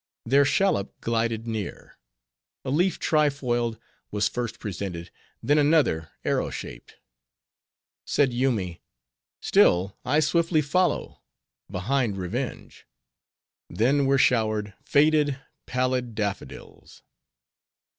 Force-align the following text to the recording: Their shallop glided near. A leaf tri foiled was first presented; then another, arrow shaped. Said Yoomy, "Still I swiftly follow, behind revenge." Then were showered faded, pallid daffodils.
Their 0.25 0.45
shallop 0.45 0.99
glided 0.99 1.45
near. 1.45 1.95
A 2.65 2.71
leaf 2.71 2.97
tri 2.97 3.29
foiled 3.29 3.77
was 4.09 4.27
first 4.27 4.59
presented; 4.59 5.11
then 5.43 5.59
another, 5.59 6.09
arrow 6.25 6.49
shaped. 6.49 6.95
Said 8.07 8.33
Yoomy, 8.33 8.81
"Still 9.43 9.95
I 10.03 10.19
swiftly 10.19 10.63
follow, 10.63 11.21
behind 11.69 12.17
revenge." 12.17 12.87
Then 13.69 14.07
were 14.07 14.17
showered 14.17 14.73
faded, 14.83 15.37
pallid 15.67 16.15
daffodils. 16.15 17.03